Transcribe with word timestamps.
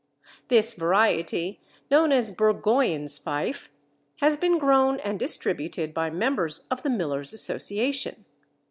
This 0.47 0.73
variety, 0.73 1.61
known 1.91 2.11
as 2.11 2.31
Burgoyne's 2.31 3.19
Fife, 3.19 3.69
has 4.17 4.35
been 4.35 4.57
grown 4.57 4.99
and 5.01 5.19
distributed 5.19 5.93
by 5.93 6.09
members 6.09 6.65
of 6.71 6.81
the 6.81 6.89
Millers' 6.89 7.33
Association. 7.33 8.25